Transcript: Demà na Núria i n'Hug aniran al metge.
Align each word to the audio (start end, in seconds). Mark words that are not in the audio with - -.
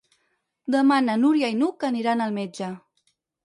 Demà 0.75 0.97
na 1.03 1.17
Núria 1.25 1.53
i 1.55 1.59
n'Hug 1.61 1.87
aniran 1.93 2.27
al 2.29 2.37
metge. 2.41 2.75